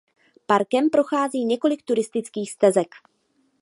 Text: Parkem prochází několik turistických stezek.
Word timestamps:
Parkem 0.45 0.89
prochází 0.89 1.45
několik 1.45 1.83
turistických 1.83 2.51
stezek. 2.51 2.87